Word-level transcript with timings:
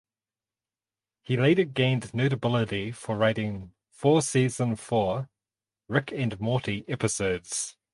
He 1.21 1.37
later 1.37 1.63
gained 1.63 2.11
notability 2.15 2.91
for 2.91 3.15
writing 3.15 3.73
four 3.91 4.23
season 4.23 4.75
four 4.75 5.29
"Rick 5.87 6.11
and 6.11 6.39
Morty" 6.39 6.83
episodes. 6.87 7.77